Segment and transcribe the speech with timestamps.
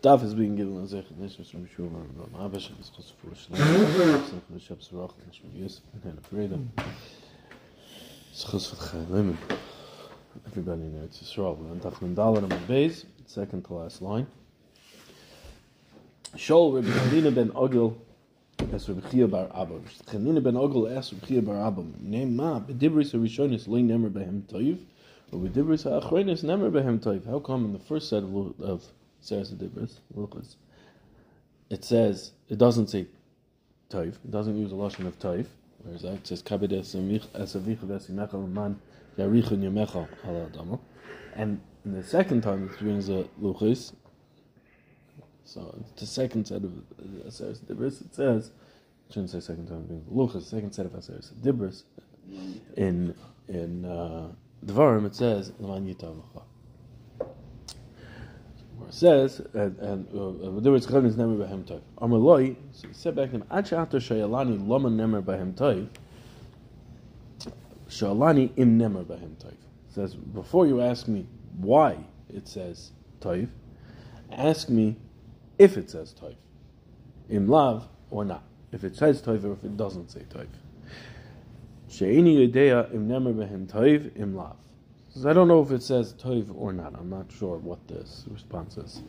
[0.00, 4.92] Daf is being given Zech Nishmas from Yeshua Ram Abash and for Shlomo Zech Nishmas
[4.92, 6.70] Rach Nishmas Yosef and Freedom
[8.32, 9.36] Schos for Chaylim
[10.46, 14.28] Everybody in Eretz Yisrael We're on Daf Mendal and Beis second to last line.
[16.36, 17.96] Shol Rabbi Chanina ben Ogil
[18.72, 19.80] as Rabbi Chia bar Abba.
[20.06, 21.82] Chanina ben Ogil asked Rabbi Chia bar Abba.
[21.98, 24.78] Name ma B'dibris HaRishonis Nemer Behem Toiv
[25.32, 27.26] or B'dibris HaAchronis Nemer Behem Toiv.
[27.26, 28.90] How come in the first set of, of Seres Dibris, Luchas,
[31.70, 33.06] it says, it doesn't say
[33.88, 35.46] Taif, it doesn't use a lotion of Taif.
[35.82, 36.14] whereas that?
[36.14, 38.80] It says Kabed Esavicha Vesimecha Man
[39.18, 40.80] Yarichun Yamecha Ala Adamo.
[41.34, 43.92] And the second time it brings a Luchas,
[45.44, 48.50] so the second set of uh, Seres Dibris, it says,
[49.08, 51.84] I shouldn't say second time it brings Luchas, second set of Seres Dibris,
[52.76, 53.14] in,
[53.48, 54.32] in uh,
[54.64, 56.45] Dvarim it says, Laman Yitavacha where it
[58.90, 61.80] says, and, and uh, there was Chavis Nemer Behem Toiv.
[61.98, 65.88] Amaloi, so said back to him, Ad Sha'atar Shayalani Loma Nemer Behem Toiv,
[67.88, 69.56] Shayalani Im Nemer Behem Toiv.
[69.88, 71.26] says, before you ask me
[71.58, 71.96] why
[72.32, 73.48] it says Toiv,
[74.32, 74.96] ask me
[75.58, 76.36] if it says Toiv.
[77.28, 78.44] Im Lav or not.
[78.72, 80.48] If it says Toiv or if it doesn't say Toiv.
[81.88, 84.56] She'ini Yedea Im Nemer Behem Toiv Im Lav.
[85.24, 86.94] I don't know if it says toiv or not.
[86.94, 89.02] I'm not sure what this response is.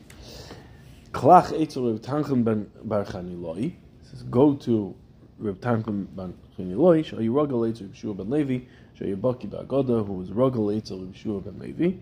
[1.12, 4.96] Klach etzel Reb Tanchem ben Bar Chaniloi says, go to
[5.38, 7.04] Reb Tanchem ben Chaniloi.
[7.04, 8.66] Shayu Ragal etzel Reb Shua ben Levi.
[8.98, 11.98] Shayu Baki Bagoda, who was Ragal etzel Reb Shua ben Levi.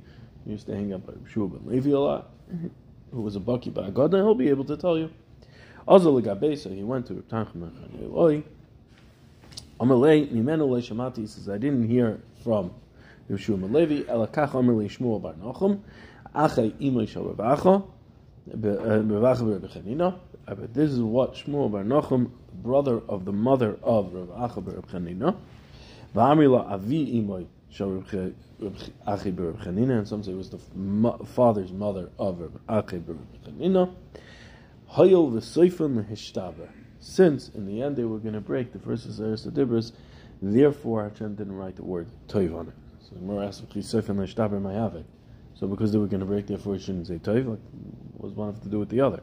[0.45, 2.29] He used to hang out by Reb Shua ben Levi a lot.
[2.53, 2.67] Mm-hmm.
[3.11, 4.17] Who was a Baki Bagoda?
[4.17, 5.09] He'll be able to tell you.
[5.87, 6.21] Also
[6.55, 8.43] so he went to Reb Tanchem ben Chaniloi.
[9.79, 11.17] Amalei mimenu leishamati.
[11.17, 12.71] He says, I didn't hear from
[13.29, 13.57] Yeshua
[14.05, 15.35] Elakach Amr Shmuel Bar
[17.07, 17.83] Shal Ravacha,
[18.49, 19.43] Ravacha
[20.45, 24.75] Bar But this is what Shmuel Bar Nachum, brother of the mother of Ravacha Bar
[24.75, 25.35] Bechanina,
[26.15, 27.47] V'amri Avi Imay
[29.07, 30.59] Achi Bar Bechanina, and some say it was the
[31.25, 33.91] father's mother of Achi Bar Bechanina,
[34.91, 35.41] Hayol.
[36.99, 39.91] Since in the end they were going to break the first Aseres Dibros,
[40.41, 42.73] therefore Hashem didn't write the word Toiv on it.
[43.07, 43.61] So the Gemara asks,
[43.91, 47.47] So because they were going to break, therefore he shouldn't say toiv.
[47.47, 47.59] Like,
[48.17, 49.21] what does one have to do with the other?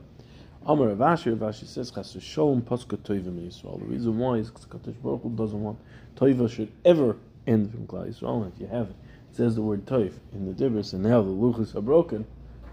[0.65, 3.81] Amar Ravashi, Ravashi says, Chas Shalom Paska Toivim Yisrael.
[3.81, 5.81] The reason why is because Kadosh Baruch Hu doesn't want
[6.15, 7.17] Toiva should ever
[7.49, 8.45] end from Klal Yisrael.
[8.45, 8.97] And if you have it,
[9.31, 12.25] it says the word Toiv in the Dibris, and now the Luchas are broken.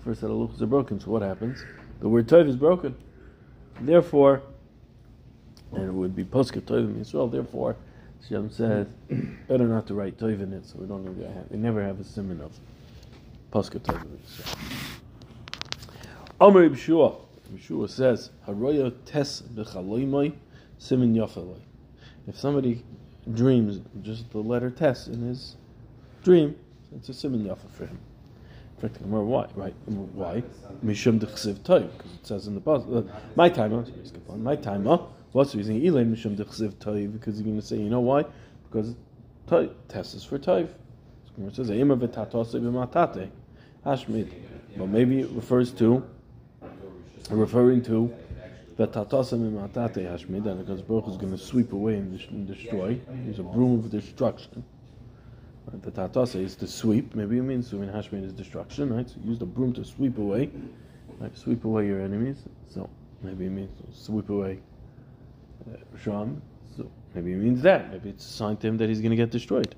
[0.03, 1.63] First set of Luchas are broken, so what happens?
[2.01, 2.95] The word Toiv is broken.
[3.81, 4.43] Therefore,
[5.71, 7.75] and it would be Paska Toivim Yisrael, therefore,
[8.27, 8.87] Shem said,
[9.47, 11.99] better not to write Toiv in it, so we don't even have, we never have
[11.99, 12.51] a simon of
[13.51, 14.19] Paska Toiv in.
[16.39, 17.15] Amr Yeshua,
[17.53, 20.33] Yeshua says, Haroya tes b'chaloimai
[20.77, 21.59] simin yafeloi.
[22.27, 22.83] If somebody
[23.33, 25.55] dreams just the letter tes in his
[26.23, 26.55] dream,
[26.95, 27.99] it's a simin yafa for him.
[28.81, 29.47] In fact, why?
[29.55, 29.75] Right?
[29.85, 30.43] Why?
[30.85, 33.03] Mishum dechsiv toiv, because it says in the uh,
[33.35, 33.85] my timer.
[34.37, 34.99] My timer.
[35.31, 35.79] What's the reason?
[35.79, 38.25] Elay mishum dechsiv toiv, because you're going to say, you know why?
[38.69, 38.95] Because
[39.87, 40.69] test is for toiv.
[41.41, 43.29] It says ema v'tatose b'matate
[43.83, 44.33] hashmid.
[44.75, 46.03] But maybe it refers to
[47.29, 48.13] referring to
[48.75, 52.99] the tatasa b'matate hashmid, and because Baruch is going to sweep away and destroy.
[53.25, 54.63] He's a broom of destruction.
[55.71, 57.13] The tatasa is to sweep.
[57.13, 58.91] Maybe it means to hashmid is destruction.
[58.93, 59.07] Right?
[59.07, 60.49] So use the broom to sweep away,
[61.19, 61.37] right?
[61.37, 62.37] Sweep away your enemies.
[62.67, 62.89] So
[63.21, 64.59] maybe it means sweep away
[66.03, 67.91] So maybe it means that.
[67.91, 69.75] Maybe it's a sign to him that he's going to get destroyed.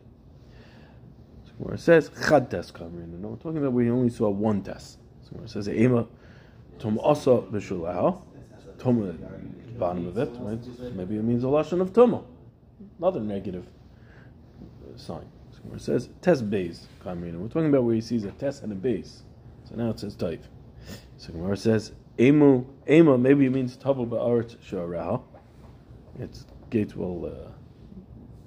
[1.45, 3.19] So where it says chad test kamrin.
[3.19, 4.99] No, we're talking about we only saw one test.
[5.23, 6.07] So where it says ema
[6.79, 8.21] tom asa b'shulahu,
[8.77, 9.13] tom the
[9.79, 10.95] bottom of it, right?
[10.95, 12.23] Maybe it means a lashon of tuma,
[12.99, 13.65] another negative
[14.61, 15.25] uh, sign.
[15.51, 17.39] So where it says test base kamrin.
[17.39, 19.23] We're talking about where he sees a test and a base.
[19.67, 20.43] So now it says type.
[21.17, 25.21] So where it says emu ema, maybe it means tavel ba'aretz sharaha
[26.19, 27.51] its gates will uh,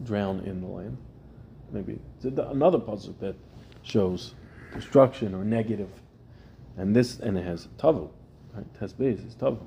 [0.05, 0.97] drown in the land.
[1.73, 3.37] Maybe it's another puzzle that
[3.83, 4.35] shows
[4.73, 5.91] destruction or negative,
[6.77, 8.09] and this and it has tavu,
[8.55, 8.99] right?
[8.99, 9.65] Base, it's tavu.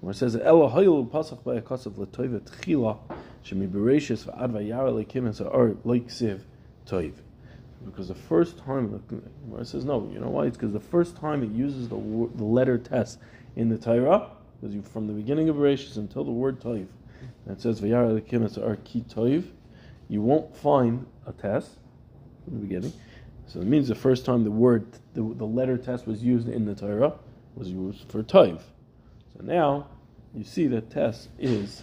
[0.00, 2.98] Where it says Elohayil pasach by a kasav letoiva tchila
[3.44, 6.40] bereshis v'ad vayara lekim and sa'ar leiksiv
[6.86, 7.14] toiv.
[7.84, 8.88] Because the first time,
[9.48, 10.46] where it says no, you know why?
[10.46, 13.18] It's because the first time it uses the, the letter test
[13.56, 14.30] in the Torah,
[14.60, 16.86] because you from the beginning of Bereshis until the word toiv,
[17.48, 19.44] it says Vayara Lekimis are Toiv,
[20.08, 21.78] you won't find a test
[22.46, 22.92] in the beginning.
[23.46, 26.64] So it means the first time the word, the, the letter test was used in
[26.64, 27.12] the Torah,
[27.54, 28.60] was used for toiv.
[29.36, 29.88] So now
[30.34, 31.82] you see that test is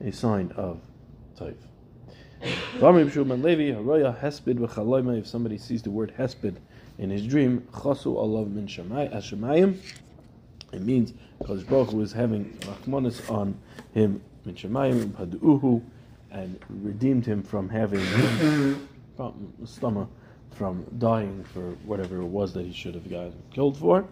[0.00, 0.80] a sign of
[1.38, 1.56] toiv.
[2.44, 2.80] If
[5.26, 6.56] somebody sees the word hesped
[6.98, 7.68] in his dream,
[10.72, 11.12] it means
[11.44, 13.56] Kodesh Baruch Hu is having rachmanis on
[13.92, 15.82] him min shemayim paduhu,
[16.30, 18.04] and redeemed him from having
[19.64, 20.08] stomach
[20.50, 24.06] from dying for whatever it was that he should have gotten killed for.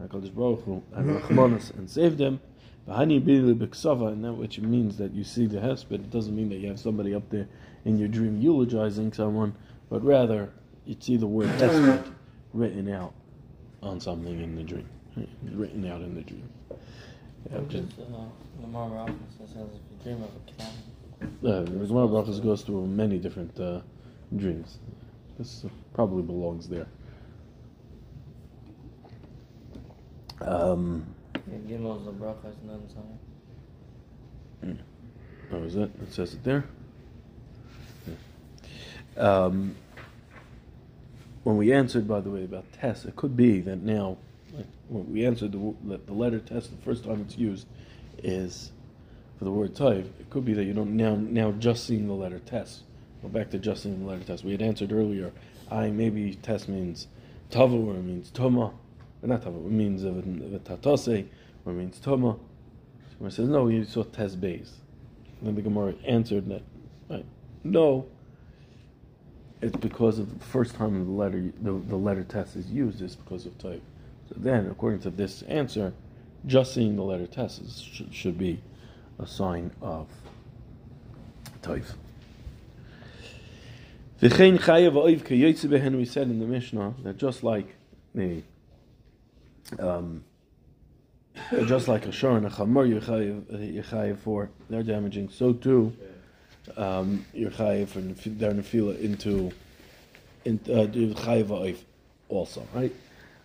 [0.00, 2.40] HaKadosh Baruch Hu had rachmanis and saved him.
[2.88, 6.48] V'hani bili b'ksava, and that which means that you see the hesped, it doesn't mean
[6.50, 7.48] that you have somebody up there
[7.84, 9.54] in your dream eulogizing someone,
[9.88, 10.50] but rather
[10.84, 12.12] you see the word hesped
[12.52, 13.12] written out
[13.82, 14.88] on something in the dream,
[15.52, 16.48] written out in the dream.
[17.50, 20.72] Yeah, just, uh, Lamar Robbins says if you dream of a cat.
[21.22, 23.80] Uh, the Gemara Brachas goes through many different uh,
[24.36, 24.78] dreams.
[25.38, 25.64] This
[25.94, 26.86] probably belongs there.
[30.40, 32.80] Um, yeah, Gimel is a bracha, it's not
[34.62, 34.84] inside.
[35.52, 35.90] oh, is it?
[36.02, 36.64] It says it there.
[38.06, 39.22] Yeah.
[39.22, 39.74] Um,
[41.44, 44.18] when we answered, by the way, about test, it could be that now,
[44.88, 47.66] when we answered the, the letter test, the first time it's used
[48.22, 48.70] is
[49.38, 50.06] for the word toiv.
[50.20, 52.82] It could be that you don't now now just seeing the letter test.
[53.22, 54.44] Go back to just seeing the letter test.
[54.44, 55.32] We had answered earlier.
[55.70, 57.08] I maybe test means
[57.50, 58.72] tavu or it means toma,
[59.22, 59.66] or not tavu.
[59.66, 61.26] It means tatase
[61.64, 62.36] or means toma.
[63.18, 63.68] So it says no.
[63.68, 64.74] You saw test base.
[65.42, 66.62] Then the Gemara answered that,
[67.10, 67.26] right?
[67.64, 68.06] No.
[69.62, 73.16] It's because of the first time the letter the, the letter test is used is
[73.16, 73.82] because of type.
[74.28, 75.92] So then, according to this answer,
[76.46, 78.60] just seeing the letter test is, should, should be
[79.18, 80.08] a sign of
[81.62, 81.94] toif.
[84.22, 87.74] We said in the Mishnah that just like
[88.14, 88.42] the
[89.78, 90.24] um,
[91.66, 95.92] just like a shor and a chamor you're chayav for they're damaging, so too
[96.76, 99.52] um, you're chayav for their nefila into
[100.46, 100.86] in uh,
[102.28, 102.94] also, right?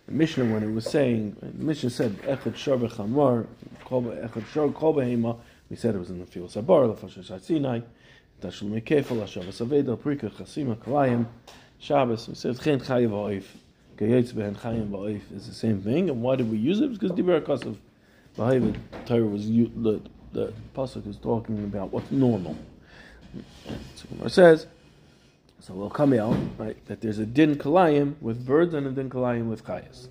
[0.06, 3.46] The Mishnah when it was saying, the Mishnah said echad shor v'chamor,
[3.86, 5.38] echad shor kol behema.
[5.70, 6.50] We said it was in the field.
[6.50, 7.80] Sabar, Lafashash Sinai,
[8.40, 11.26] Tashul Mekefel, Hashavas Aveda, Prika, Chasima, Kalayim,
[11.78, 12.28] Shabbos.
[12.28, 13.44] We said Chen Chayiv Ha'oif.
[13.96, 16.10] Gayetz Behen Chayim Ha'oif is the same thing.
[16.10, 16.92] And why did we use it?
[16.92, 17.76] Because Dibar Kasav,
[18.36, 18.76] Bahavid
[19.06, 20.00] Torah was, the,
[20.32, 22.56] the Pasuk is talking about what's normal.
[23.94, 24.66] So it says,
[25.62, 29.08] so we'll come out, right, that there's a din kalayim with birds and a din
[29.08, 30.08] kalayim with chayas.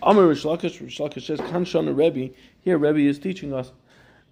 [0.00, 3.72] Amr Rishlakish Rish Lakish says, Kan Rebbe, here Rebbe is teaching us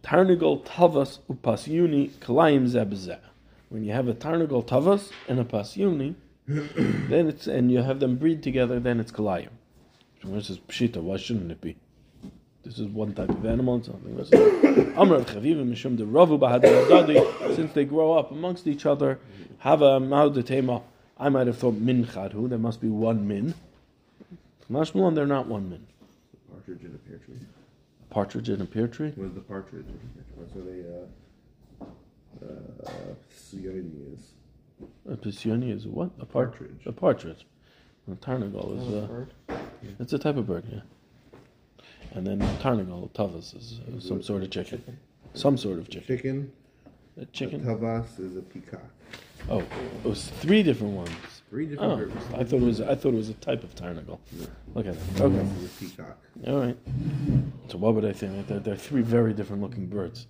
[0.02, 3.18] Tarnagol tavas upasyuni kalayim zebzeh.
[3.68, 6.14] When you have a tarnagol tavas and a pasyuni,
[6.46, 9.50] then it's and you have them breed together, then it's kalayim.
[10.24, 11.02] This is pshita.
[11.02, 11.76] Why shouldn't it be?
[12.68, 14.14] This is one type of animal and something.
[14.94, 17.56] Amr chavivim mishum de ravu bahadadadi.
[17.56, 19.18] Since they grow up amongst each other,
[19.60, 20.82] have a ma'udetema.
[21.18, 22.46] I might have thought min chadhu.
[22.46, 23.54] There must be one min.
[24.70, 25.86] Mashmalon, they're not one min.
[26.52, 27.38] Partridge in a pear tree
[28.02, 29.14] A partridge in a pear tree?
[29.16, 29.86] Was the partridge?
[30.52, 30.84] So they
[31.80, 31.86] uh,
[32.46, 32.90] uh,
[33.34, 34.32] Sioni is.
[35.10, 36.10] A Pisioni is a what?
[36.20, 36.82] A partridge.
[36.84, 37.46] A partridge.
[38.12, 39.26] A tarnagal is a.
[40.00, 40.80] It's a type of bird, yeah.
[42.14, 44.78] And then tarnagal, tavas, is some sort of chicken.
[44.78, 44.98] chicken.
[45.34, 46.16] Some sort of chicken.
[46.16, 46.52] Chicken.
[47.20, 47.68] A chicken.
[47.68, 48.80] A tavas is a peacock.
[49.48, 51.10] Oh, it was three different ones.
[51.48, 52.24] Three different oh, birds.
[52.34, 52.80] I thought it was.
[52.80, 54.18] I thought it was a type of tarnagal.
[54.32, 54.46] Yeah.
[54.74, 55.22] Look at that.
[55.22, 55.38] Okay.
[55.38, 56.18] A peacock.
[56.46, 56.76] All right.
[57.68, 58.46] So what would I think?
[58.46, 60.26] They're, they're three very different looking birds.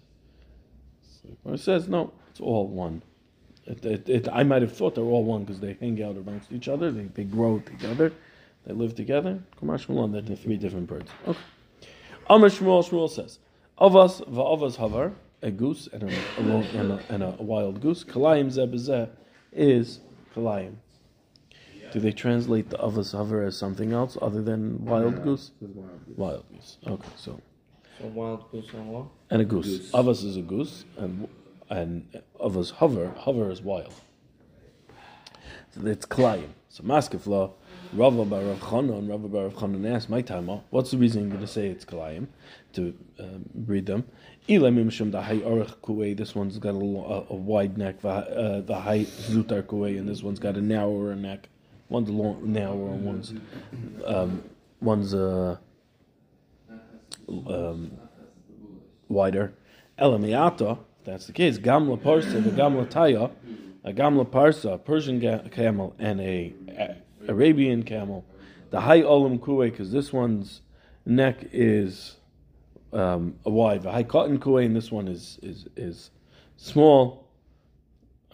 [1.02, 3.02] So it says no, it's all one.
[3.66, 6.52] It, it, it, I might have thought they're all one because they hang out amongst
[6.52, 6.90] each other.
[6.90, 8.12] They, they grow together.
[8.66, 9.40] They live together.
[9.58, 11.10] Kumar Shmuel, they're three different birds.
[11.26, 11.38] Okay.
[12.28, 13.38] Amr Shmuel, Shmuel says,
[13.80, 18.04] Avas va'avas havar, a goose and a, a, and a, and a wild goose.
[18.04, 19.08] Kalayim zebezeh
[19.52, 20.00] is
[20.34, 20.74] kalayim.
[21.92, 25.52] Do they translate the avas havar as something else other than wild Yeah, goose?
[25.60, 26.16] wild goose.
[26.18, 26.78] Wild goose.
[26.86, 27.40] Okay, so
[27.98, 29.06] So wild goose and what?
[29.30, 29.66] and a goose.
[29.66, 29.92] Goose.
[29.92, 31.28] Avas is a goose, and
[31.70, 32.06] and
[32.40, 33.08] avas hover.
[33.16, 33.94] Hover is wild.
[35.70, 36.48] So it's klayim.
[36.68, 37.52] So maskefla,
[37.94, 41.30] Rava bar Rav Chanan, Rava bar Rav Chanan asked my time, what's the reason you're
[41.30, 42.26] going to say it's klayim
[42.74, 44.04] to um, breed them?
[44.46, 44.60] This
[46.34, 48.00] one's got a, a, a wide neck.
[48.00, 51.48] The uh, the high zutar kuei, and this one's got a narrower neck.
[51.88, 53.34] One's long, narrower, and one's
[54.04, 54.42] um,
[54.80, 55.56] one's uh,
[57.28, 57.92] um,
[59.08, 59.54] wider.
[59.98, 63.30] Elamiata, that's the case, Gamla Parsa, the Gamla Taya,
[63.84, 66.54] a Gamla Parsa, a Persian camel, and a
[67.28, 68.24] Arabian camel.
[68.70, 70.62] The high Olam Kuwe, because this one's
[71.06, 72.16] neck is
[72.92, 73.82] um, wide.
[73.82, 76.10] The high cotton kuei, and this one is is is
[76.56, 77.28] small.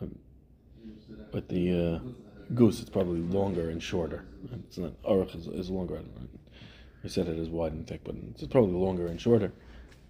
[0.01, 0.19] Um,
[1.33, 1.99] but the uh,
[2.55, 4.25] goose is probably longer and shorter.
[4.67, 6.01] It's not aruch is, is longer.
[7.03, 9.53] I said it is wide and thick, but it's probably longer and shorter.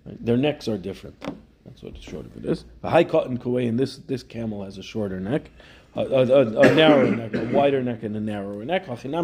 [0.04, 1.16] Their necks are different.
[1.64, 2.66] That's what the short of it is.
[2.82, 5.50] The high cotton kuei, and this this camel has a shorter neck,
[5.96, 8.86] a, a, a, narrower neck, a wider neck, and a narrower neck.
[8.86, 9.20] So now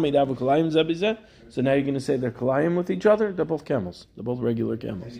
[1.73, 3.33] you're going to say they're kalayim with each other.
[3.33, 4.07] They're both camels.
[4.15, 5.17] They're both regular camels.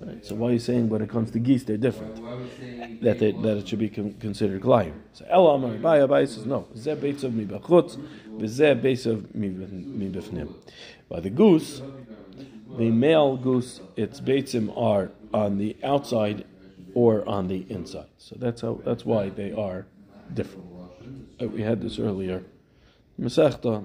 [0.00, 0.24] Right?
[0.24, 2.16] So why are you saying when it comes to geese they're different?
[3.02, 4.92] That they, that it should be con- considered kalayim.
[5.14, 6.68] So El Amar Baya says no.
[6.74, 7.96] Zeh beitz of mi bachutz,
[8.36, 10.54] v'zeh beitz of mi bifnim.
[11.08, 11.80] By the goose,
[12.76, 16.44] the male goose, its beitzim are on the outside
[16.94, 18.08] or on the inside.
[18.18, 18.80] So that's how.
[18.84, 19.86] That's why they are
[20.34, 20.73] different.
[21.40, 22.42] Uh, we had this earlier.
[23.20, 23.84] Masechta,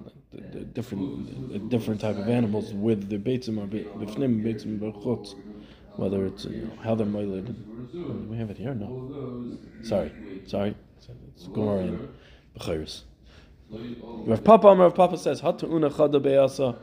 [0.73, 5.35] different different type of animals with the beitzim or bifnim beitzim berchutz,
[5.95, 7.55] whether it's you know, how they're moiled.
[8.29, 8.73] We have it here?
[8.73, 9.57] No.
[9.83, 10.11] Sorry,
[10.45, 10.75] sorry.
[11.35, 12.09] It's Gemara and
[12.57, 13.03] Bechiris.
[13.71, 16.75] Rav Papa, Rav Papa says, "Hatu'una chada be'asa."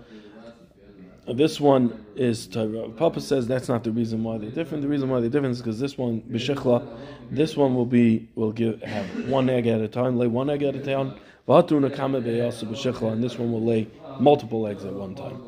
[1.29, 4.83] This one is Papa says that's not the reason why they're different.
[4.83, 6.87] The reason why they're different is because this one b'shechla,
[7.33, 10.63] this one will be will give have one egg at a time, lay one egg
[10.63, 11.15] at a time.
[11.49, 13.89] And this one will lay
[14.21, 15.43] multiple eggs at one time.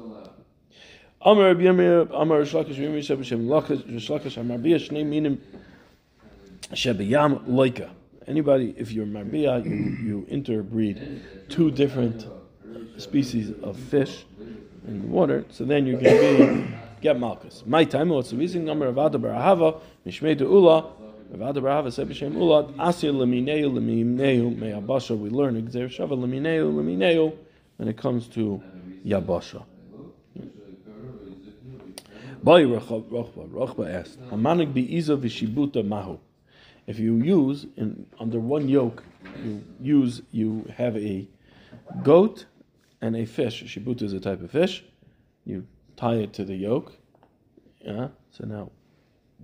[8.26, 12.26] Anybody, if you're Marbia, you you interbreed two different
[12.98, 14.24] species of fish
[14.88, 17.62] in the water, so then going to be get malchus.
[17.66, 20.90] My time, what's the reason number of Ada Barahava, Mishmei Ula,
[21.34, 27.36] Avada Barahava said B'Shem Ula, Asya Lemineu, Lemineu, Me'abasha, we learn, Gzer Shava, Lemineu, Lemineu,
[27.76, 28.62] when it comes to
[29.06, 29.62] Yabasha.
[32.42, 36.18] Boy Rochba, Rochba asked, Amanik Be'iza V'Shibuta Mahu.
[36.86, 39.04] If you use, in, under one yoke,
[39.44, 41.28] you use, you have a
[42.02, 42.46] goat
[43.00, 43.62] and a fish.
[43.64, 44.84] Shibuta is a type of fish.
[45.44, 46.92] You tie it to the yoke.
[47.80, 48.08] Yeah.
[48.30, 48.70] So now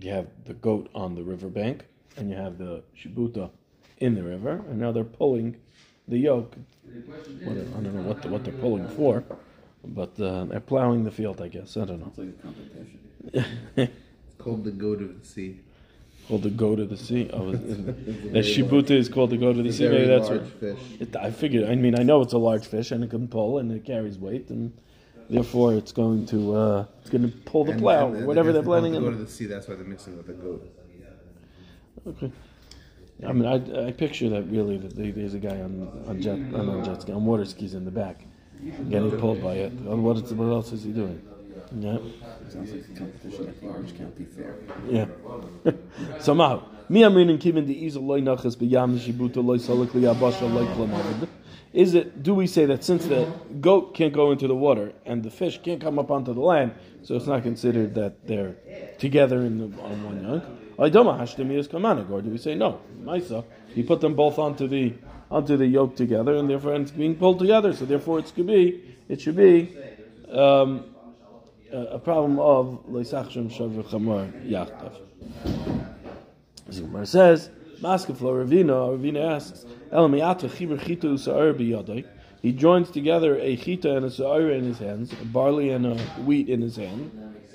[0.00, 3.50] you have the goat on the riverbank, and you have the shibuta
[3.98, 5.56] in the river, and now they're pulling
[6.08, 6.54] the yoke.
[7.44, 9.24] What, I don't know what the, what they're pulling for,
[9.84, 11.40] but uh, they're plowing the field.
[11.40, 12.08] I guess I don't know.
[12.08, 13.00] It's like a competition.
[14.24, 15.60] it's called the goat of the sea.
[16.28, 17.28] Called the goat of the sea.
[17.34, 19.88] Oh, the shibuta is called the goat of the sea.
[19.88, 20.46] Maybe that's what.
[20.58, 20.78] fish.
[20.98, 21.68] It, I figured.
[21.68, 24.18] I mean, I know it's a large fish and it can pull and it carries
[24.18, 24.72] weight, and
[25.28, 28.52] therefore it's going to uh, it's going to pull the And- plow, and- and whatever
[28.52, 28.94] they're planning.
[28.94, 29.44] to go to the sea.
[29.44, 30.66] That's why they're mixing with the goat.
[32.06, 32.32] Okay.
[33.26, 36.32] I mean, I, I picture that really that they, there's a guy on on jet
[36.54, 38.24] on, on jet ski on water skis in the back,
[38.90, 39.72] getting pulled by it.
[39.72, 41.20] What, is, what else is he doing?
[41.76, 41.98] Yeah,
[42.48, 44.54] Sounds like a competition at large can't be fair.
[44.88, 45.06] yeah.
[46.20, 51.28] Somehow, mi aminin kimin the easel loy nachas b'yam shibuta loy salak liyabasha loy klamavid.
[51.72, 52.22] Is it?
[52.22, 53.26] Do we say that since the
[53.60, 56.72] goat can't go into the water and the fish can't come up onto the land,
[57.02, 58.54] so it's not considered that they're
[58.98, 60.44] together in the, on one yoke?
[60.78, 62.80] Aydoma hashtemi is kamanig, or do we say no?
[63.02, 64.94] Maisa, you put them both onto the
[65.32, 67.72] onto the yoke together, and therefore it's being pulled together.
[67.72, 69.76] So therefore, it should be it should be
[70.30, 70.93] um,
[71.72, 74.92] a, problem of leisachshem shavu chamor yachtav.
[76.68, 82.06] Zumar says, Maskeflo Ravina, Ravina asks, El Elamiata chiber chitu sa'ar biyadai.
[82.40, 85.96] He joins together a chita and a sa'ar in his hands, a barley and a
[86.24, 87.10] wheat in his hand.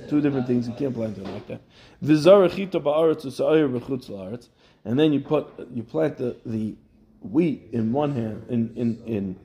[0.07, 1.61] Two different things, you can't plant it like that.
[2.03, 4.49] Vizara chita ba'aretz sa'ar b'chutz la'aretz.
[4.85, 6.75] And then you put, you plant the, the
[7.21, 9.39] wheat in one hand, in, in, in,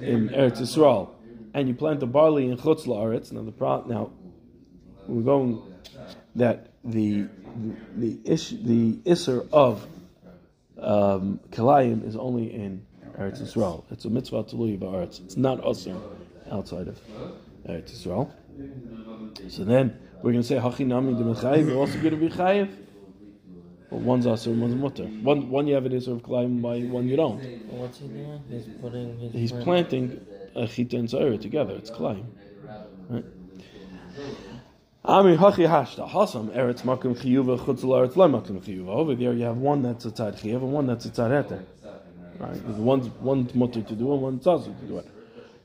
[0.00, 1.10] in Eretz Yisrael,
[1.56, 3.32] and you plant the barley in chutz la'aretz.
[3.32, 4.10] Now the pro, now,
[5.08, 5.62] we're going
[6.34, 7.28] that the
[7.96, 9.86] the ish, the isser of
[10.78, 12.84] um, Kalayim is only in
[13.18, 13.84] Eretz Yisrael.
[13.90, 15.24] It's a mitzvah to leave Eretz.
[15.24, 15.96] It's not usher
[16.52, 17.00] outside of
[17.66, 18.30] Eretz Yisrael.
[19.50, 21.68] So then we're going to say Hachinami de Mechayiv.
[21.68, 22.70] We're also going to be Chayiv.
[23.88, 25.04] But one's and one's mutter.
[25.04, 27.38] One one you have an isser of Kalayim, by one you don't.
[27.70, 28.42] What's he doing?
[28.50, 29.18] He's putting.
[29.18, 30.20] He's, He's planting
[30.66, 31.74] chita and Zaire together.
[31.74, 32.26] It's Kalayim.
[33.08, 33.24] Right?
[35.08, 35.36] Over
[39.14, 41.64] there you have one that's a tzad chiyuv and one that's a tzad heter.
[42.40, 42.60] Right?
[42.64, 45.06] One's one's mutter to do and one's also to do it.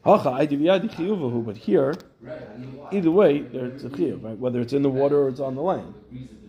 [0.03, 1.95] But here,
[2.91, 4.23] either way, there's a chiyuv.
[4.23, 4.37] Right?
[4.37, 5.93] Whether it's in the water or it's on the land.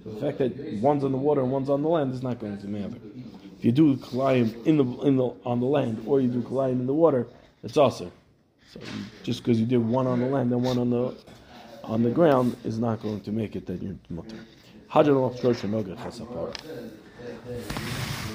[0.04, 2.58] The fact that one's on the water and one's on the land is not going
[2.58, 2.98] to matter.
[3.58, 6.80] If you do kalayim in the in the on the land or you do kalayim
[6.80, 7.26] in the water,
[7.62, 8.12] it's also.
[8.72, 8.80] So
[9.22, 11.14] just because you did one on the land and one on the
[11.84, 14.36] on the ground is not going to make it, then you're mutter.
[14.90, 16.54] Hajan al shlosh noga chasapara.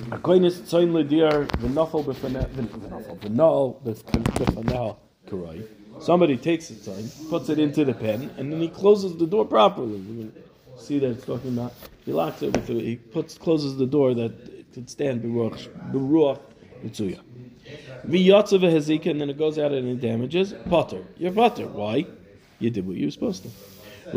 [0.09, 5.65] Akoinis tzoin ledir v'nafal b'fanel v'nafal b'fanel karai.
[5.99, 9.43] Somebody takes the tzoin, puts it into the pen, and then he closes the door
[9.43, 9.97] properly.
[9.97, 10.31] You
[10.77, 11.73] see that it's talking about.
[12.05, 12.67] He locks it with.
[12.67, 16.39] The, he puts closes the door that it could stand beruach beruach
[16.83, 17.21] mitzuya.
[18.05, 20.53] V'yatzav hezika, and then it goes out and it damages.
[20.69, 21.67] Potter, you're potter.
[21.67, 22.05] Why?
[22.59, 23.49] You did what you were supposed to.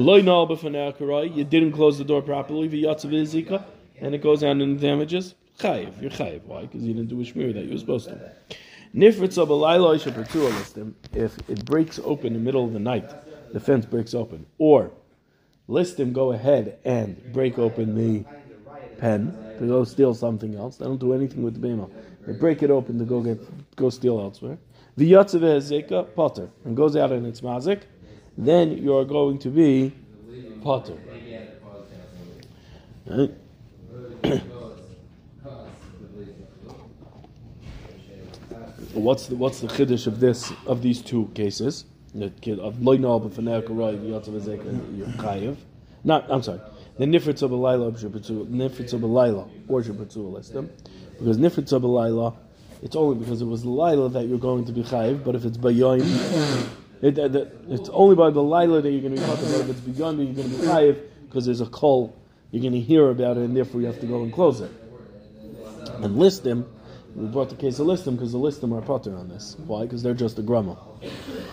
[0.01, 0.49] Loy nal.
[0.49, 2.69] You didn't close the door properly.
[2.69, 3.65] V'yatzav hezika,
[4.01, 5.35] and it goes out and it damages.
[5.59, 6.45] Chayiv, you're chayiv.
[6.45, 6.63] Why?
[6.63, 8.33] Because you didn't do a shmir that you were supposed to.
[8.95, 10.95] Nifritz of a laila listim.
[11.13, 13.09] If it breaks open in the middle of the night,
[13.53, 14.91] the fence breaks open, or
[15.69, 18.25] listim go ahead and break open the
[18.99, 20.79] pen to go steal something else.
[20.79, 21.87] They don't do anything with the bema.
[22.27, 23.39] They break it open to go get
[23.77, 24.57] go steal elsewhere.
[24.97, 27.83] The yatzav hezeka potter and goes out in its mazik.
[28.39, 29.93] Then you are going to be
[30.63, 30.97] potter.
[33.07, 33.35] Right?
[38.95, 41.85] what's the what's the chiddush of this of these two cases?
[42.15, 42.31] Of
[42.81, 45.57] loynal b'fanei karai v'yatzav hezeka chayiv.
[46.03, 46.61] Not I'm sorry.
[47.01, 50.69] The nifritz of a laila nifritz of a laila or shepatzu listim
[51.19, 52.35] because nifritz of a laila
[52.83, 55.25] it's only because it was the laila that you're going to be chayiv.
[55.25, 56.03] But if it's bayoim,
[57.03, 59.61] it, it, it, it's only by the laila that you're going to be talking about.
[59.61, 62.15] If it's beyond, you're going to be chayiv because there's a call.
[62.51, 64.71] You're going to hear about it, and therefore you have to go and close it.
[66.03, 66.67] And listim,
[67.15, 69.57] we brought the case of listim because the listim are potter on this.
[69.67, 69.85] Why?
[69.85, 70.77] Because they're just a grumma.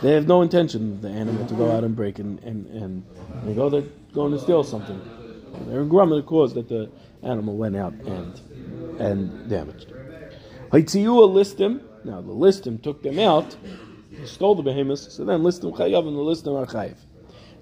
[0.02, 3.06] They have no intention of the animal to go out and break and and, and
[3.44, 5.00] they go they're going to steal something.
[5.68, 6.90] They're a grumma the cause that the
[7.24, 8.40] animal went out and
[9.00, 9.92] and damaged.
[10.72, 11.82] Haitziyu listim.
[12.04, 13.56] Now the listim took them out,
[14.26, 15.14] stole the behemoths.
[15.14, 16.96] So then listim chayav and the listim are chayiv.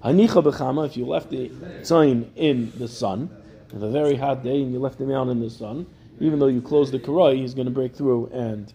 [0.04, 0.86] Hanicha bechama.
[0.86, 1.50] If you left the
[1.82, 3.30] sign in the sun,
[3.72, 5.86] of a very hot day, and you left him out in the sun,
[6.20, 8.72] even though you closed the karai, he's going to break through and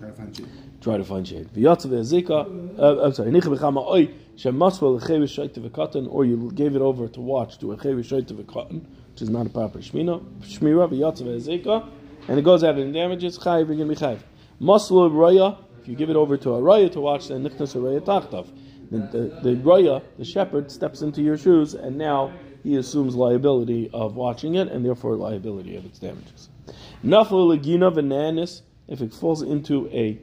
[0.00, 0.48] Try to find shade.
[0.80, 1.48] try to find shade.
[1.56, 3.30] Uh, I'm sorry.
[3.30, 7.72] Hanicha bechama oy shemasva lechevish shaita v'katan, or you gave it over to watch to
[7.72, 10.22] a chevish shaita v'katan, which is not a proper shmina.
[10.42, 11.88] Shmira v'yatzav ezika,
[12.28, 13.38] and it goes out and damages.
[13.38, 14.18] Chayiv, you're going to be chayiv.
[14.60, 15.58] Masla raya.
[15.80, 18.48] If you give it over to a raya to watch, then nichnas a raya tachtav.
[18.90, 23.90] The, the, the raya, the shepherd, steps into your shoes, and now he assumes liability
[23.92, 26.48] of watching it, and therefore liability of its damages.
[27.04, 28.62] Nafla legina v'nanis.
[28.86, 30.20] If it falls into a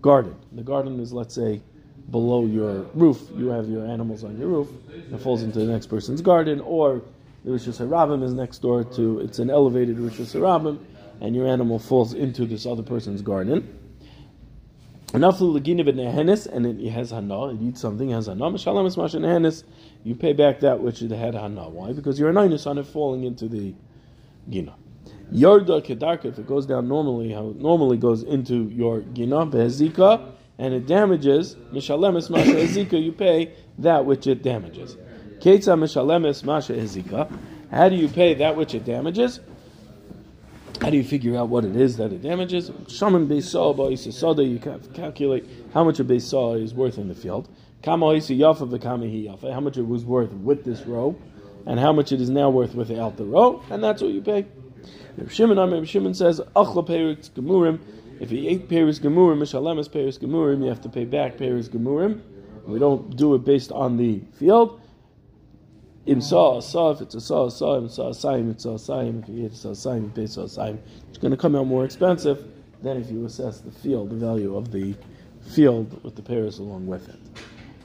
[0.00, 1.62] garden, the garden is let's say
[2.10, 3.20] below your roof.
[3.36, 4.68] You have your animals on your roof.
[5.12, 7.02] It falls into the next person's garden, or
[7.44, 9.20] the Rishus Harabim is next door to.
[9.20, 10.78] It's an elevated Rishus Harabim,
[11.20, 13.76] and your animal falls into this other person's garden.
[15.12, 17.48] And it has hana.
[17.48, 18.44] It eats something, it has hana.
[18.44, 19.64] Mishalam is masha nehenis.
[20.04, 21.68] You pay back that which it had hana.
[21.68, 21.92] Why?
[21.92, 23.74] Because you're a ninus on it falling into the
[24.48, 24.76] gina.
[25.32, 30.32] Yarda kedarka, if it goes down normally, how it normally goes into your gina, behezika,
[30.60, 34.94] and it damages, mishalemis masha ezika, you pay that which it damages.
[35.38, 37.28] Ketza mishalemis masha ezika,
[37.70, 39.40] how do you pay that which it damages?
[40.82, 42.70] How do you figure out what it is that it damages?
[42.88, 44.58] Shaman beisah ba'isasada, you
[44.92, 47.48] calculate how much a beisah is worth in the field.
[47.82, 48.36] How much it
[49.86, 51.16] was worth with this row,
[51.66, 54.44] and how much it is now worth without the row, and that's what you pay.
[55.16, 57.80] Reb Shimon, says, Gemurim.
[58.20, 62.20] If he ate Peretz Gemurim, Mishalemes Peretz Gemurim, you have to pay back Peretz Gemurim.
[62.66, 64.80] We don't do it based on the field.
[66.06, 69.22] Im Sa Asa, if it's a Sa Asa, Im Sa Asayim, it's Sa Asayim.
[69.22, 70.78] If you eat Sa Asayim, you pay Sa Asayim.
[71.08, 72.46] It's going to come out more expensive
[72.82, 74.94] than if you assess the field, the value of the
[75.50, 77.18] field with the Peretz along with it.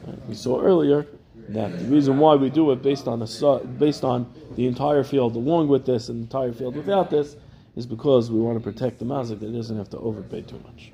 [0.06, 0.26] Right?
[0.28, 1.08] We saw earlier
[1.50, 5.36] that the reason why we do it based on a based on the entire field
[5.36, 7.36] along with this and the entire field without this
[7.76, 10.92] is because we want to protect the mazik that doesn't have to overpay too much.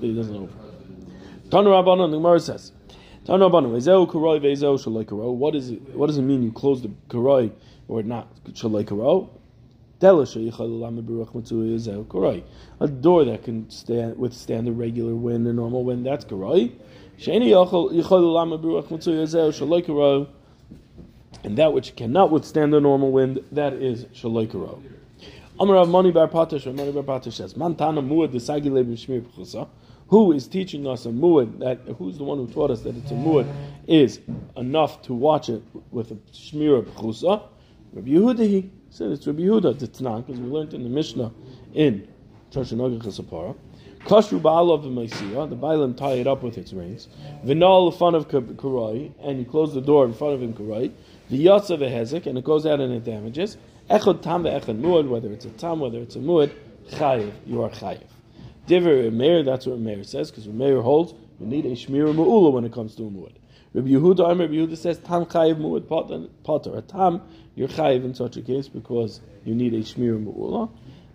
[0.00, 0.52] He doesn't over.
[1.48, 2.72] Tanu Rabbanon, the Gemara says,
[3.24, 5.30] Tanu Rabbanon, Ezeu Karoi Ve'ezeu Shaloi Karo.
[5.30, 6.42] What does it mean?
[6.42, 7.52] You close the Karoi
[7.88, 9.30] or not Shaloi Karo?
[10.04, 10.06] A
[12.88, 16.72] door that can stand withstand the regular wind and normal wind, that's Karoi.
[21.44, 24.82] And that which cannot withstand the normal wind, that is Shaloikaro.
[25.62, 29.68] Amar Rav Mani Bar Patash, Rav Mani Bar Patash says, Mantana muad desagile b'shmir b'chusa.
[30.08, 33.12] Who is teaching us a muad, that, who's the one who taught us that it's
[33.12, 33.46] a muad,
[33.86, 34.18] is
[34.56, 37.44] enough to watch it with a shmir b'chusa?
[37.92, 41.30] Rabbi Yehuda, he said it's Rabbi Yehuda, it's not, because we learned in the Mishnah
[41.74, 42.08] in
[42.50, 43.54] Shoshanogah Chesapara.
[44.00, 47.06] Kashru ba'alav v'maisiyah, the bailam tie it up with its reins.
[47.44, 50.90] V'nal in front of kurai, and you close the door in front of him kurai.
[51.30, 53.56] V'yatza v'hezek, and it goes out and it damages.
[53.92, 56.50] Tam ve'echad whether it's a tam, whether it's a muad,
[56.92, 58.06] chayiv, you are chayiv.
[58.66, 62.64] Diver Meir, that's what Meir says, because Meir holds you need a shmir mu'ula when
[62.64, 63.34] it comes to a muad.
[63.74, 65.86] Rabbi Yehuda, Rabbi Yehuda says tam chayiv muad
[66.42, 66.74] potter.
[66.74, 67.20] A tam,
[67.54, 70.70] you're chayiv in such a case because you need a shmir mu'ula.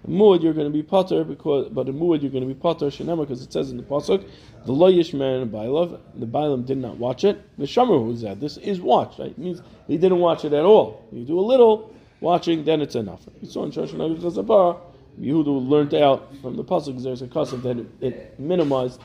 [0.07, 2.85] Muad, you're going to be potter because, but in Muad, you're going to be potter
[2.85, 4.29] shenema because it says in the pasuk,
[4.65, 7.41] the lo yishmer and bailav, the bailam did not watch it.
[7.57, 9.19] The shomer who said this is watched.
[9.19, 9.31] Right?
[9.31, 11.05] It means he didn't watch it at all.
[11.11, 13.27] You do a little watching, then it's enough.
[13.41, 14.79] You saw in Shoshan Chazabar,
[15.19, 19.01] Yehuda learned out from the pasuk there's a custom that it, it minimized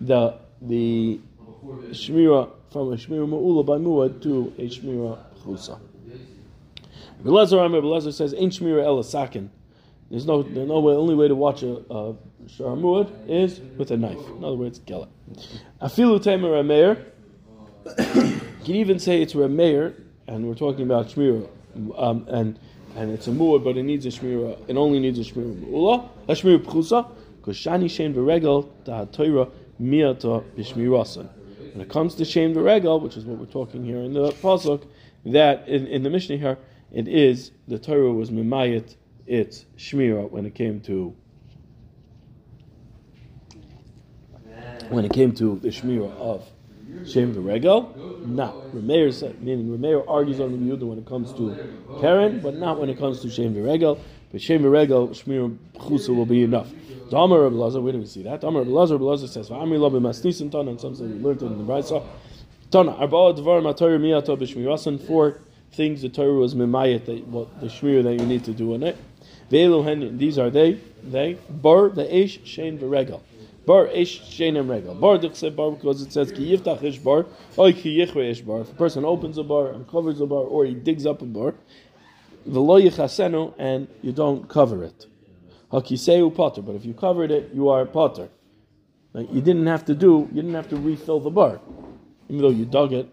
[0.00, 1.20] the the
[1.90, 5.78] shmira from a shmira ma'ula by muad to a shmira chusa.
[7.22, 9.50] Belezer Belezer says, "Ain't shmira el sakin."
[10.10, 10.94] There's no, there's no way.
[10.94, 12.14] Only way to watch a, a
[13.28, 14.18] is with a knife.
[14.36, 15.08] In other words, it.
[15.80, 17.02] Afilu temer rameir.
[18.62, 19.92] You can even say it's rameir,
[20.28, 21.48] and we're talking about shmira,
[21.96, 22.58] um, and
[22.94, 24.58] and it's a muad, but it needs a shmira.
[24.68, 27.08] It only needs a shmira mu'ula, a shmira pchusa,
[27.38, 29.48] because shani shem v'regel da Torah
[29.80, 31.28] miata b'shmirasan.
[31.72, 34.86] When it comes to shem v'regel, which is what we're talking here in the pasuk,
[35.24, 36.58] that in, in the Mishnah here,
[36.92, 41.16] it is the Torah was mimayit its shmira when it came to
[44.90, 46.46] when it came to the shmira of
[47.06, 47.94] Shem Regel,
[48.26, 51.56] not Rameir said, meaning Rameir argues on the Yehuda when it comes to
[52.00, 53.98] Karen, but not when it comes to Shem Regel.
[54.30, 56.70] But Shem Regel, Shmir Chusa will be enough.
[57.10, 58.40] Damar Rabbi Lazar, where do we see that?
[58.40, 61.58] Damar Rabbi Lazar, Rabbi Lazar says, "V'amri lo b'masnisin ton," and something we learned in
[61.58, 62.02] the Brisa.
[62.70, 65.00] Tana arba dvar mator miyato b'shmirasan.
[65.00, 65.40] Four
[65.72, 68.82] things the Torah was mimayet that what the shmir that you need to do in
[68.82, 68.96] it.
[69.50, 70.78] Ve'elu these are they.
[71.02, 73.20] They bar the eish shein v'regel.
[73.66, 74.94] Bar ish sheinem Regal.
[74.94, 78.60] Bar dichse bar because it says ki yiftach ish bar or ki yichre ish bar.
[78.60, 81.24] If a person opens a bar and covers a bar, or he digs up a
[81.24, 81.54] bar,
[82.48, 85.06] v'lo yichasenu and you don't cover it.
[85.72, 86.62] Hakiseu potter.
[86.62, 88.28] But if you covered it, you are potter.
[89.12, 90.28] Like you didn't have to do.
[90.32, 91.60] You didn't have to refill the bar,
[92.28, 93.08] even though you dug it,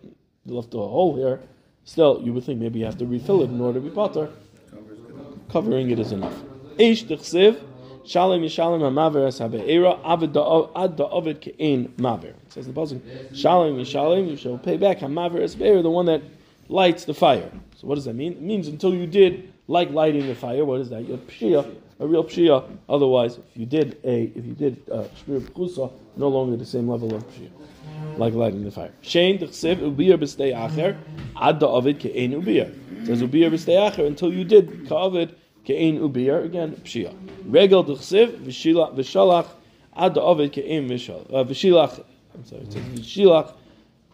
[0.45, 1.41] you left a hole here.
[1.83, 4.29] Still, you would think maybe you have to refill it in order to be potter
[5.49, 6.35] covering it is enough.
[6.77, 7.59] Ish dechsiv,
[8.09, 12.29] shalom yishalom ha'maver es ha'be'era, ad da'ovid ke'en maver.
[12.29, 13.01] It says in the pasuk,
[13.35, 16.23] shalom yishalom, you shall pay back ha'maver es the one that
[16.69, 17.51] lights the fire.
[17.75, 18.33] So what does that mean?
[18.33, 21.07] It means until you did like lighting the fire, what is that?
[21.07, 22.63] You're pshia, a real pshia.
[22.89, 26.89] Otherwise, if you did a, if you did uh, shmir pchusa, no longer the same
[26.89, 27.49] level of pshia,
[28.17, 28.91] like lighting the fire.
[29.03, 30.97] Shein dechsiv ubiyar b'stei acher,
[31.39, 32.33] ad da'ovid ke'en.
[32.47, 35.35] It says ubiyar b'stei acher until you did ka'ovid
[35.69, 37.13] ke'ein ubiyar again pshia.
[37.45, 39.47] Regel d'chsiv v'shalach
[39.95, 42.03] ad ovid ke'ein uh, v'shilach.
[42.33, 42.61] I'm sorry.
[42.63, 43.53] It says v'shilach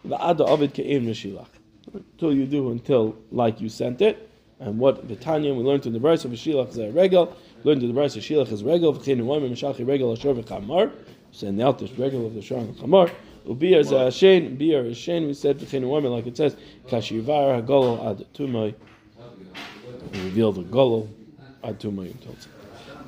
[0.06, 1.48] v'ad ovid ke'ein v'shilach.
[1.94, 4.28] Until you do until like you sent it.
[4.58, 7.34] And what the Tanya we learned in the verse of v'shilach is a regel.
[7.64, 10.92] Learned in the verse of shilach is regel v'chein u'amim mishachi regel ashor v'chamar.
[11.32, 13.10] So in the Altish regel of the shor and chamar.
[13.46, 14.58] Ubiyar is a shein.
[14.58, 15.26] Biyar is shein.
[15.26, 16.54] We said v'chein u'amim like it says
[16.88, 18.74] kashivar hagolol ad tumay.
[20.12, 21.08] Reveal the golol
[21.66, 22.48] ad tumayim tells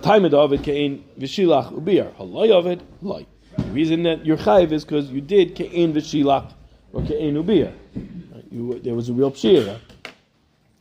[0.02, 3.26] Time of David kein v'shilach ubiyar halay David lay.
[3.56, 6.52] The reason that you're chayiv is because you did kein v'shilach
[6.92, 7.72] or kein ubiyar.
[8.50, 9.78] You, there was a real pshira.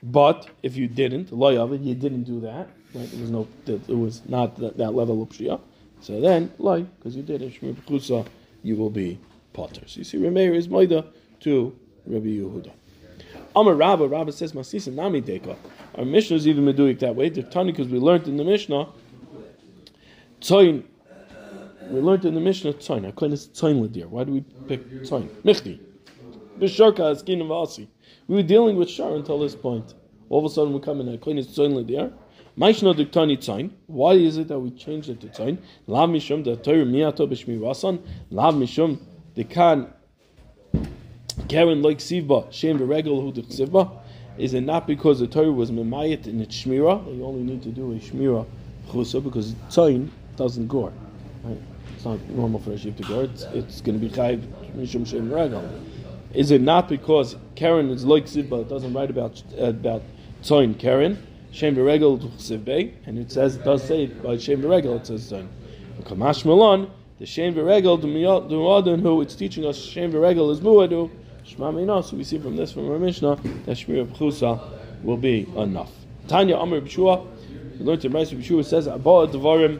[0.03, 2.69] But if you didn't, lay of it, you didn't do that.
[2.93, 3.09] Right?
[3.11, 5.59] There was no, it was not that, that level of pshia.
[5.99, 7.61] So then, lay because you did it,
[8.63, 9.19] you will be
[9.53, 9.81] potter.
[9.87, 11.07] So you see, Remeir is moida
[11.41, 12.71] to Rabbi Yehuda.
[13.58, 15.56] Amar Rabba, Rabba says, Masisa nami deka.
[15.96, 17.30] Our Mishnah is even meduik that way.
[17.30, 18.88] The Tani, because we learned in the Mishnah,
[20.39, 20.84] Tzoin.
[21.89, 23.12] We learned in the Mishnah Tzoin.
[23.12, 24.10] Hakoin is Tzoin Ladir.
[24.10, 25.28] Why do we pick Tzoin?
[25.43, 25.80] Michti.
[26.60, 27.89] Bisharka is Kin Asi.
[28.28, 29.96] We were dealing with Shar until this point.
[30.30, 32.13] All of a sudden we come in Hakoin is Tzoin Ladir.
[32.60, 33.72] Maishna diktani tzain.
[33.88, 35.58] Why is it that we changed it to tzain?
[35.88, 38.06] Lav mishum the Torah miyato b'shmi rasan.
[38.30, 39.00] Lav mishum
[39.34, 39.91] the kan
[41.47, 43.91] Karen like sivba shem beregel hu sivba.
[44.38, 47.15] Is it not because the Torah was memayit in its shmira?
[47.15, 48.45] You only need to do a shmira
[48.89, 50.93] chusa because tzain doesn't gore.
[51.43, 51.57] Right?
[51.95, 53.23] It's not normal for a sheep to gore.
[53.23, 54.41] It's, it's going to be chayv
[54.75, 55.67] mishum shem regel.
[56.33, 58.62] Is it not because Karen is like sivba?
[58.62, 60.03] It doesn't write about about
[60.43, 61.25] tzain Karen.
[61.51, 64.97] Shem beregel sivbei, and it says it does say by shem beregel.
[64.97, 65.47] It says tzain.
[66.03, 66.91] Kamash malon.
[67.19, 71.10] The Shem V'Regel, the who it's teaching us Shem V'Regel is Muadu,
[71.47, 74.60] Shema so we see from this, from our Mishnah, that Shmir B'chusa
[75.03, 75.91] will be enough.
[76.27, 77.25] Tanya Amr B'Shua,
[77.79, 79.79] we learned in Rice B'Shua, says, Abba Devarim,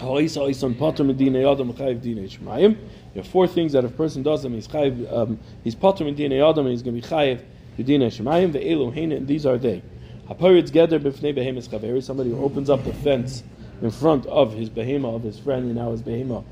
[0.00, 0.10] there
[3.20, 6.48] are four things that if a person does them, he's chayiv, um, he's potter DNA
[6.48, 7.40] Adam, and he's going to be chayiv
[7.76, 9.82] b'dinei shemayim ve'elu and these are they.
[10.28, 13.42] Haparitz geder b'fnei behemis chaveri, somebody who opens up the fence
[13.82, 16.44] in front of his behema, of his friend, and now his behema,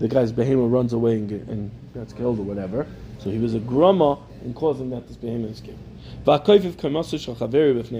[0.00, 2.84] the guy's behema runs away and, get, and gets killed or whatever.
[3.18, 5.60] So he was a grumma in causing that this behema is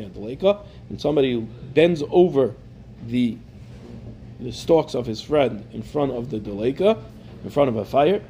[0.05, 1.43] adaleka, and somebody who
[1.75, 2.55] bends over
[3.07, 3.37] the
[4.41, 6.97] the stalks of his friend in front of the deleka,
[7.45, 8.23] in front of a fire.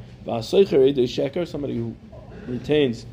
[1.47, 1.95] somebody who
[2.47, 3.07] retains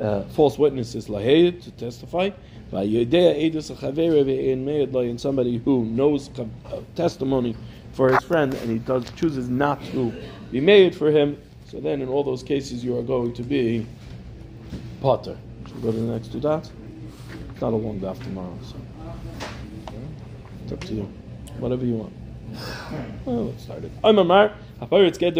[0.00, 2.30] uh, false witnesses to testify.
[2.72, 6.46] And somebody who knows uh,
[6.96, 7.54] testimony
[7.92, 10.12] for his friend and he does chooses not to
[10.50, 11.38] be made for him.
[11.72, 13.86] So then, in all those cases, you are going to be
[15.00, 15.38] potter.
[15.66, 16.70] Should we go to the next two dots?
[17.50, 18.76] It's not a long daf tomorrow, so
[20.64, 21.10] it's up to you.
[21.58, 22.12] Whatever you want.
[23.24, 23.90] Well, let's start it.
[24.04, 24.52] I'm Amar.
[24.80, 25.34] What's the case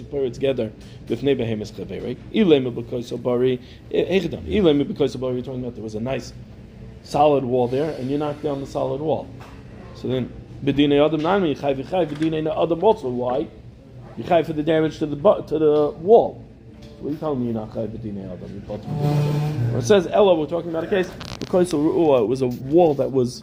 [0.00, 0.72] of paritz geder
[1.06, 2.16] b'fnei behemis chaverei?
[2.32, 3.60] Ilem b'koisel bari
[3.92, 4.46] eh, hechidam.
[4.46, 5.34] Ilem b'koisel bari.
[5.34, 6.32] You're talking about there was a nice
[7.02, 9.28] solid wall there, and you knocked down the solid wall.
[9.94, 10.32] So then
[10.64, 13.10] b'dinei adam nami yichai v'chai b'dinei adam also.
[13.10, 13.48] Why?
[14.18, 16.42] Yichai for the damage to the to the wall.
[17.00, 19.76] What are you telling me you're not chai b'dinei adam?
[19.76, 20.34] It says Ella.
[20.34, 21.08] We're talking about a case.
[21.46, 22.22] Ru'ua.
[22.22, 23.42] It was a wall that was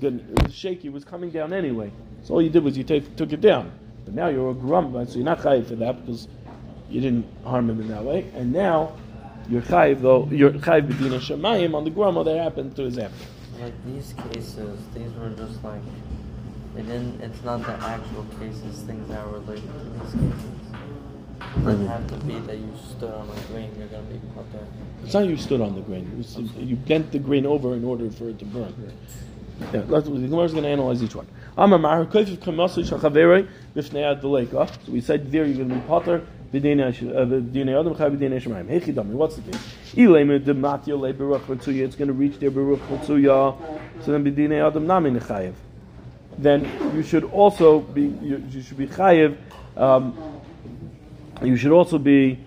[0.00, 1.90] good, it was shaky, it was coming down anyway.
[2.22, 3.72] So all you did was you took it down.
[4.04, 5.08] But now you're a grum, right?
[5.08, 6.28] so you're not chayiv for that because
[6.88, 8.30] you didn't harm him in that way.
[8.34, 8.92] And now
[9.48, 13.26] you're chayiv though you're chayiv b'dina shemayim on the grumma that happened to his after.
[13.60, 15.82] Like these cases, these were just like
[16.82, 17.20] didn't.
[17.20, 20.44] It's not the actual cases, things that are related to these cases.
[21.40, 21.86] It doesn't mm-hmm.
[21.86, 23.72] have to be that you stood on a grain.
[23.78, 24.66] You're gonna be put there.
[25.04, 26.10] It's not you stood on the grain.
[26.12, 28.74] It was, you bent the grain over in order for it to burn.
[29.72, 31.26] Yeah, let's, the Gemara is going to analyze each one.
[31.56, 31.66] So
[34.88, 36.22] we said there you're going to be potter.
[36.54, 36.58] Uh,
[39.16, 39.60] what's the case?
[39.96, 40.06] It's
[41.96, 43.06] going to reach their beruch.
[43.06, 43.16] So
[44.12, 45.54] then b'dinei adam nami nechayev.
[46.38, 49.36] Then you should also be you, you should be chayev.
[49.76, 50.16] Um,
[51.42, 52.38] you should also be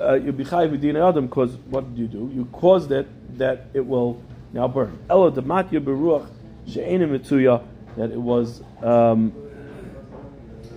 [0.00, 2.30] uh, you'll be chayev b'dinei adam because what did you do?
[2.34, 3.06] You caused it
[3.38, 4.20] that it will
[4.52, 4.98] now burn.
[5.08, 6.28] Elo dematya beruach
[6.66, 7.62] she'enim mitzuya
[7.96, 9.32] that it was um,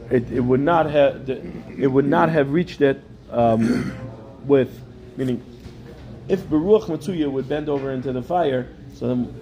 [0.10, 3.02] it, it would not have it would not have reached it
[3.32, 3.94] um,
[4.46, 4.80] with
[5.18, 5.44] meaning
[6.28, 9.42] if beruach mitzuya would bend over into the fire, so then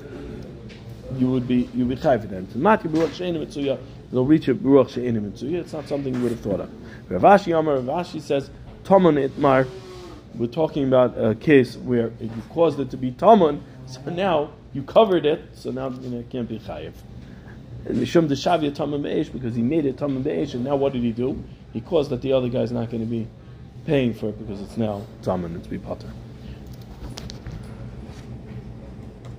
[1.15, 2.47] you would be you would be chayv then.
[2.51, 3.79] So mat beruach she'enim mitzuya
[4.11, 5.59] they'll reach it beruach she'enim mitzuya.
[5.59, 6.69] It's not something you would have thought of.
[7.09, 8.49] Ravashi Amar Ravashi says
[8.83, 9.67] Taman itmar.
[10.35, 14.83] We're talking about a case where you caused it to be Taman, so now you
[14.83, 16.93] covered it, so now you know, it can't be chayiv.
[17.85, 21.01] And Mishum Deshavia Tamim Be'esh, because he made it Tamim Be'esh, and now what did
[21.01, 21.43] he do?
[21.73, 23.27] He caused that the other guy's not going to be
[23.87, 26.09] paying for it because it's now Tamim, it's be Potter.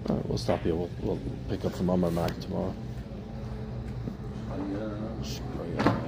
[0.09, 0.75] All right, we'll stop here.
[0.75, 2.75] We'll, we'll pick up from on my Mac tomorrow.
[5.79, 6.08] Uh,